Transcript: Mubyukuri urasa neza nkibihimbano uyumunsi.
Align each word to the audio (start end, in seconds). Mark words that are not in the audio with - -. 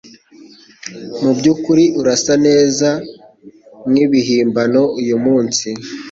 Mubyukuri 1.21 1.85
urasa 1.99 2.33
neza 2.47 2.89
nkibihimbano 3.91 4.81
uyumunsi. 4.99 5.67